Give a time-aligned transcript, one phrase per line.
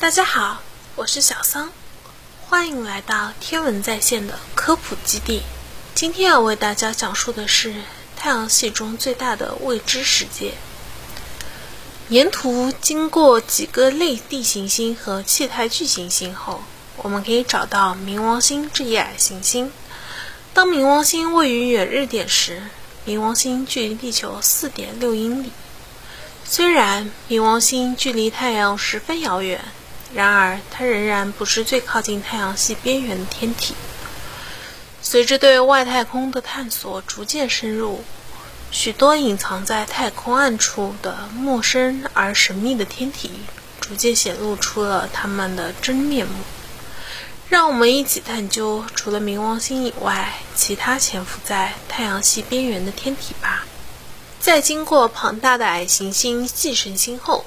[0.00, 0.62] 大家好，
[0.96, 1.70] 我是小桑，
[2.48, 5.42] 欢迎来到天文在线的科普基地。
[5.94, 7.74] 今天要为大家讲述的是
[8.16, 10.54] 太阳系中最大的未知世界。
[12.08, 16.62] 沿途经过几个类地行星和气态巨行星后，
[16.96, 19.70] 我们可以找到冥王星这一矮行星。
[20.54, 22.62] 当冥王星位于远日点时，
[23.06, 25.52] 冥王星距离地球4.6英里。
[26.46, 29.62] 虽然冥王星距离太阳十分遥远。
[30.12, 33.74] 然而，它仍然不是最靠近太阳系边缘的天体。
[35.00, 38.04] 随着对外太空的探索逐渐深入，
[38.72, 43.30] 许多隐藏在太空暗处的陌生而神秘的天体
[43.80, 46.34] 逐渐显露出了它们的真面目。
[47.48, 53.64] 让我们一起探究除了冥王星以外，其他潜伏在太阳系边缘的天体吧。
[54.40, 57.44] 在经过庞大的矮行星系神星后。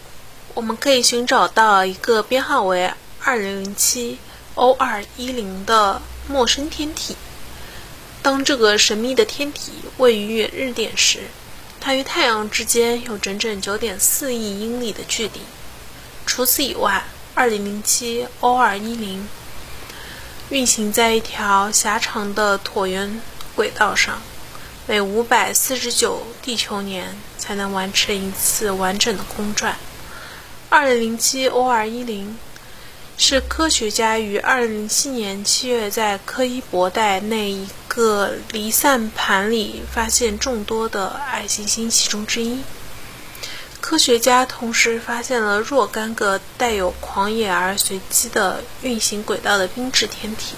[0.56, 2.92] 我们可以寻找到一个编号为
[3.24, 4.20] 二零零七
[4.54, 7.16] O 二一零的陌生天体。
[8.22, 11.22] 当这个神秘的天体位于远日点时，
[11.82, 15.42] 它与太阳之间有整整九点四亿英里的距离。
[16.28, 19.28] 除此以外，二零零七 O 二一零
[20.50, 23.20] 运行在一条狭长的椭圆
[23.56, 24.22] 轨道上，
[24.86, 29.76] 每五百四十九地球年才能完成一次完整的公转。
[30.74, 32.36] 二零零七 OR 一零
[33.16, 42.58] 是科学家于二零零七年七月在柯伊伯带那一个离散盘里发现众多的矮行星其中之一。
[43.82, 50.56] 科学家同时发现了若干个带有狂野而随机的运行轨道的冰质天体。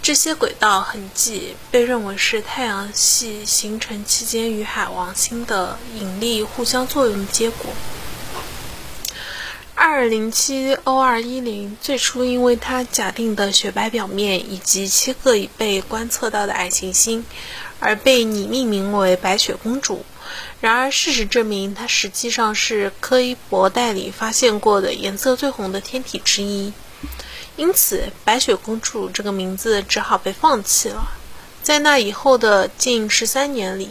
[0.00, 7.66] 这些轨道痕迹被认为是太阳系形成期间与海王星的引力互相作用的结果。
[9.84, 17.26] 二零七 O 二一零最初因为它假定的雪白表面以及七个已被观测到的矮行星，
[17.80, 20.04] 而被拟命名为白雪公主。
[20.60, 26.72] 然而，事实证明，它实际上是柯伊伯带里发现过的颜色最红的天体之一。
[27.56, 31.08] 因此，白雪公主这个名字只好被放弃了。
[31.60, 33.88] 在那以后的近十三年里，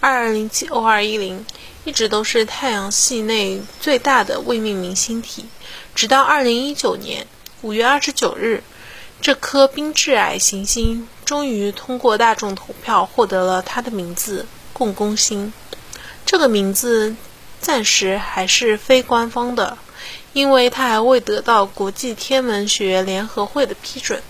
[0.00, 1.46] 二零七 O 二一零。
[1.84, 5.46] 一直都是太阳系内最大的未命名星体，
[5.94, 7.26] 直到2019年
[7.62, 8.62] 5月29日，
[9.22, 15.52] 这颗冰质矮行星终于通过大众投票获得了它的名字——共工星。
[16.26, 17.16] 这个名字
[17.60, 19.78] 暂时还是非官方的，
[20.34, 24.22] 因为它还未得到国际天文学联合会的批准。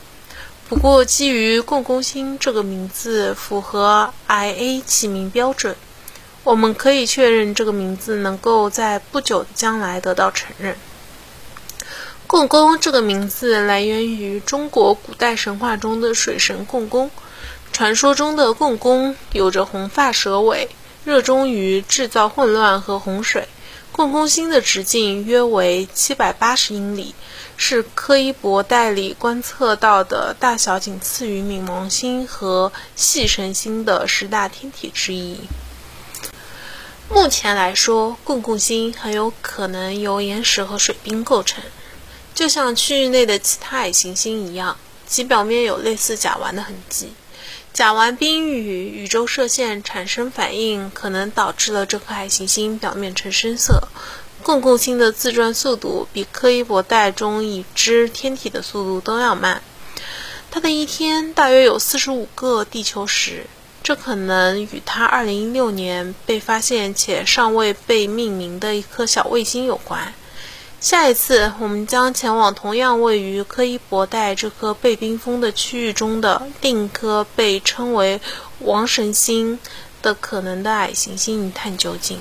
[0.68, 5.76] 不过，基于共工星这个名字符合 IA 起名标准。
[6.42, 10.76] 我们可以确认这个名字能够在不久的将来得到承认。
[12.26, 17.10] 共工这个名字来源于中国古代神话中的水神共工。
[17.72, 20.68] 传说中的共工有着红发蛇尾，
[21.04, 23.48] 热衷于制造混乱和洪水。
[23.92, 27.14] 共工星的直径约为七百八十英里，
[27.56, 35.38] 是柯伊伯带里观测到的大小仅次于冥王星和系神星的十大天体之一。
[37.12, 41.64] 目前来说，共工星很有可能由岩石和水冰构成，
[42.36, 44.76] 就像区域内的其他矮行星一样，
[45.08, 47.12] 其表面有类似甲烷的痕迹。
[47.72, 53.88] 甲烷冰与宇宙射线产生反应，可能导致了这颗矮行星表面呈深色。
[54.44, 59.62] 共工星的自转速度比柯伊伯带中已知天体的速度都要慢，
[60.52, 63.46] 它的一天大约有四十五个地球时。
[63.82, 70.12] 这可能与它2016年被发现且尚未被命名的一颗小卫星有关。
[70.80, 78.20] 下一次，我们将前往同样位于柯伊伯带这颗被冰封的区域中的另一颗被称为
[78.60, 79.58] “王神星”
[80.00, 82.18] 的可能的矮行星一探究竟。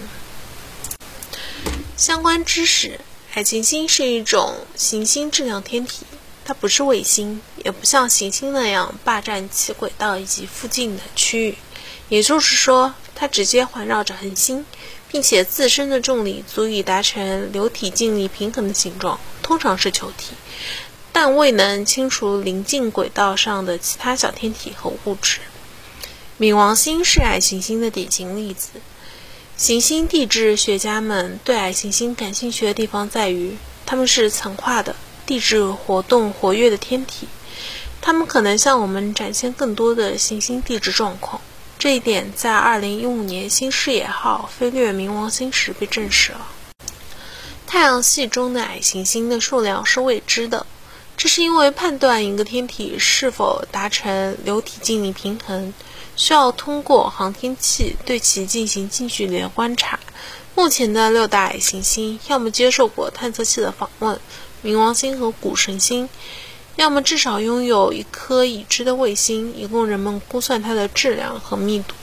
[1.95, 2.99] 相关知识：
[3.35, 6.05] 矮行星是一种行星质量天体。
[6.49, 11.55] 它不是卫星，也不像行星那样霸占其轨道以及附近的区域。
[12.07, 14.65] 也就是说，它直接环绕着恒星，
[15.11, 20.33] 并且自身的重力足以达成流体静力平衡的形状，通常是球体，
[21.11, 25.41] 但未能清除临近轨道上的其他小天体和物质。
[26.39, 28.69] 冥王星是矮行星的典型例子。
[29.55, 33.55] 行星地质学家们对矮行星感兴趣的地方在于，
[33.85, 34.95] 它们是层化的。
[35.29, 37.27] 地质活动活跃的天体，
[38.01, 41.39] 它们可能向我们展现更多的行星地质状况。
[41.77, 46.47] 这一点在2015年新视野号飞掠冥王星时被证实了。
[47.67, 50.65] 太阳系中的矮行星的数量是未知的，
[51.15, 55.75] 这是因为判断一个天体是否达成流体静力平衡，
[56.15, 59.99] 需要通过航天器对其进行近距离观察。
[60.55, 64.19] 目前的六大矮行星，要么接受过探测器的访问，
[64.63, 66.09] 冥王星和谷神星，
[66.75, 71.93] 要么至少拥有一颗已知的卫星，以供人们估算它的质量和密度。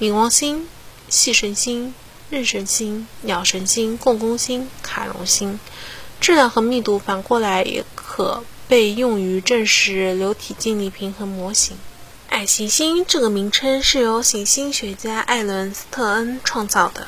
[0.00, 0.68] 冥王星、
[1.08, 1.94] 系神星。
[2.30, 5.60] 日神星、鸟神星、共工星、卡戎星，
[6.20, 11.76] 质量和密度反过来也可被用于证实流体静力平衡模型。
[12.30, 17.06] 矮行星这个名称是由行星学家艾伦斯特恩创造的，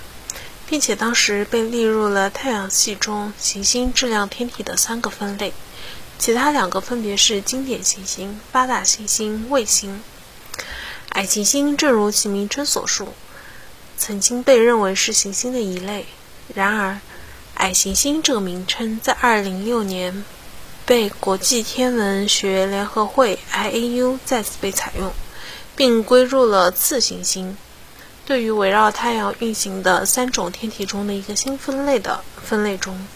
[0.69, 5.53] 并且当时被列入了太阳系中行星质量天体的三个分类，
[6.19, 10.03] 其他两个分别是经典行星、八大行星、卫星。
[11.11, 13.09] 矮行星正如其名称所述。
[13.99, 16.05] 曾经被认为是行星的一类，
[16.55, 16.99] 然而，
[17.55, 20.25] 矮行星这个名称在2006年
[20.85, 25.13] 被国际天文学联合会 （IAU） 再次被采用，
[25.75, 27.57] 并归入了次行星，
[28.27, 33.07] 对于围绕太阳运行的三种天体中的一个新分类的分类中。